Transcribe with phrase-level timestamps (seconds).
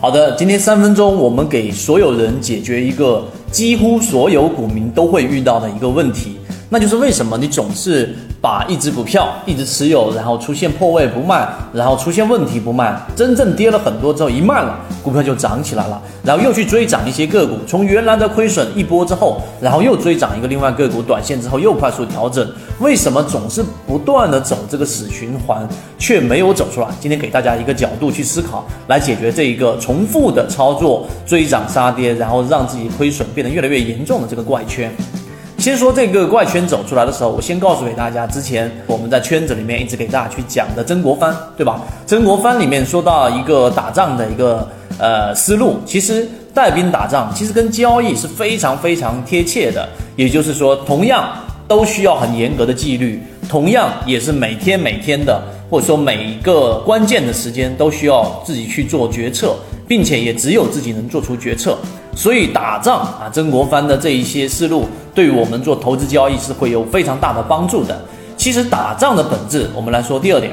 [0.00, 6.37] 好的，今天三分钟，我们给所有人解决一个几乎所有股民都会遇到的一个问题，
[6.70, 22.46] 那就是为什么你总是把一只股票一直持有，然后出现破位不卖，然后出现问题不卖，真正跌了很多之后一卖了，股票就涨起来了，然后又去追涨一些个股，从原来的亏损一波之后，然后又追涨一个另外个股，短线之后又快速调整，
[22.80, 25.66] 为什么总是不断的走这个死循环，
[25.98, 26.88] 却没有走出来？
[27.00, 34.92] 今天给大家一个角度去思考，来解决这一个重复的操作，追涨杀跌，然后让自己亏损变得越来越严重的这个怪圈。
[35.68, 41.78] 先说这个怪圈走出来的时候，我先告诉给大家，之前我们在圈子里面一直给大家去讲的曾国藩，对吧？
[42.06, 44.66] 曾国藩里面说到一个打仗的一个
[44.98, 49.86] 呃思路，其实带兵打仗其实跟交易是非常非常贴切的，
[50.16, 51.28] 也就是说，同样
[51.66, 59.54] 都需要很严格的纪律，同样也是每天每天的，或者说每一个关键的时间都需要自己去做决策，
[59.86, 61.76] 并且也只有自己能做出决策。
[62.16, 64.88] 所以打仗啊，曾国藩的这一些思路，
[65.18, 68.00] 对于我们做投资交易是会有非常大的帮助的。
[68.36, 70.52] 其实打仗的本质，我们来说第二点，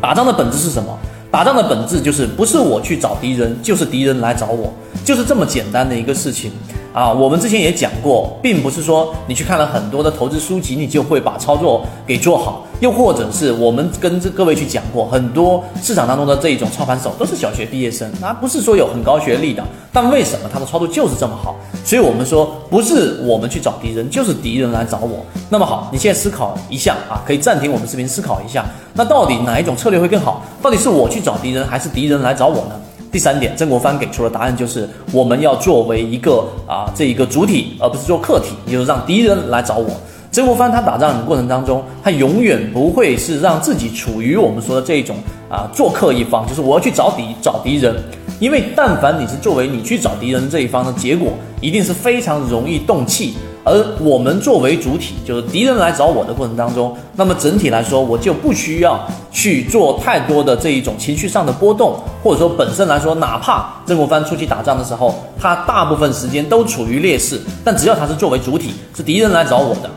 [0.00, 0.96] 打仗的本质是什么？
[1.28, 4.72] 打仗的本质就是不是我去找敌人，就是敌人来找我，
[5.04, 6.52] 就是这么简单的一个事情
[6.92, 7.12] 啊。
[7.12, 12.64] 我们之前也讲过，并不是说你去看了很多的投资书籍，你就会把操作给做好。
[12.78, 21.56] 又或者是我们跟这各位去讲过，很多市场当中的这一种操盘手都是小学毕业生，那不是说有很高学历的，但为什么他的操作就是这么好？
[21.90, 25.26] 所以我们说，不是我们去找敌人，就是敌人来找我。
[25.48, 30.40] 那么好，你现在思考一下啊，可以暂停我们视频思考一下，那到底哪一种策略会更好？
[30.62, 32.80] 到底是我去找敌人，还是敌人来找我呢？
[33.10, 39.90] 第三点，曾国藩给出的答案就是我们要作为一个啊这一个主体，而不是做客体，也就是让敌人来找我。
[40.30, 45.16] 曾国藩他打仗的过程当中，他永远不会是让自己处于我们说的这一种
[45.48, 47.92] 啊做客一方，就是我要去找敌找敌人，
[48.38, 53.34] 因为但凡你是作为你去找敌人这一方的结果，一定是非常容易动气。
[53.62, 58.98] 而我们作为主体，就是敌人来找我的过程当中，那么整体来说，我就不需要
[59.30, 69.90] 去做太多的这一种情绪上的波动，或者说本身来说，哪怕曾国藩出去打仗的时候，他大部分时间都处于劣势，但只要他是作为主体，是敌人来找我的。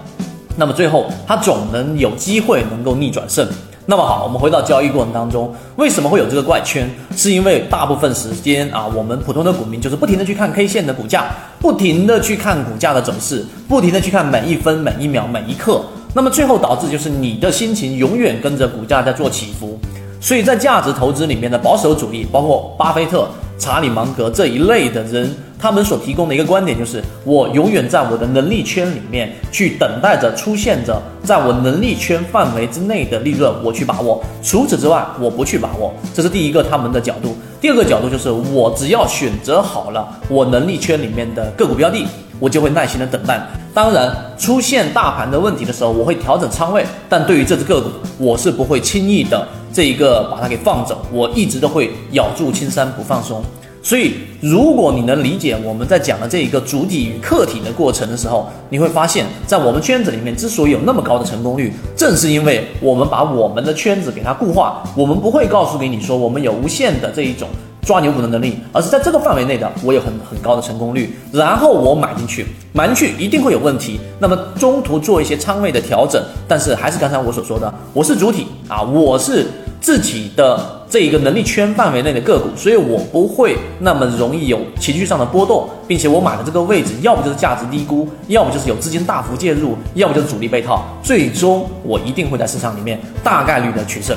[0.58, 3.48] 那么最后，他总能有机会能够逆转胜。
[3.86, 6.90] 那么好，我们回到交易过程当中，为什么会有这个怪圈？
[7.18, 11.26] 是因为大部分时间啊，我们普通的股民就是不停的去看 K 线的股价，
[11.60, 15.82] 不停的去看股价的走势，不停的去看每一分每一秒每一刻。
[16.14, 19.78] 那么最后导致就是你的心情永远跟着股价在做起伏。
[20.22, 23.28] 所以在价值投资里面的保守主义，包括巴菲特、
[23.58, 25.36] 查理芒格这一类的人。
[25.64, 34.22] 他们所提供的一个观点就是，我永远在我的能力圈里面去等待着出现着在我能力圈范围之内的利润，我去把握。
[34.44, 35.94] 除此之外，我不去把握。
[36.14, 37.34] 这是第一个他们的角度。
[37.62, 42.06] 第二个角度就是，我只要选择好了我能力圈里面的个股标的，
[42.42, 43.42] 我就会耐心的等待。
[43.74, 46.86] 当然，出现大盘的问题的时候，我会调整仓位。
[47.08, 53.42] 但对于这只个股，我是不会轻易的这一个把它给放走，我一直都会咬住青山不放松。
[53.86, 64.82] 所以，如果你能理解我们在讲的这一个主体与客体的过程的时候，你会发现，在我们圈子里面之所以有那么高的成功率，正是因为我们把我们的圈子给它固化。
[64.96, 67.50] 我们不会告诉给你说我们有无限的这一种
[67.82, 74.00] 抓牛股的能力，而是在这个范围内的，我有很很高的成功率，然后我买进去，买进去一定会有问题。
[74.18, 79.46] 那么中途做一些仓位的调整，但是还是刚才我所说的，我是主体啊，我是。
[79.84, 80.58] 自己的
[80.94, 94.16] 这一个能力圈范围内的个股，所以我不会那么容易有情绪上的波动，并且我买的这个位置，要不就是价值低估，要么就是有资金大幅介入，要么就是主力被套，最终我一定会在市场里面大概率的取胜。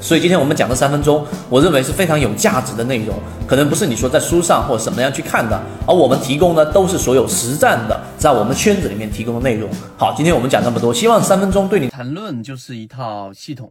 [0.00, 3.14] 所以今天我们讲的三分钟，我认为是非常有价值的内容，
[3.46, 9.68] 可能不是你说在书上或者什么样去看的，而我们提供的都是所有实战的，在我们圈子里面提供的内容。
[9.98, 13.70] 好，今天我们讲这么多，希望三分钟对你谈论就是一套系统。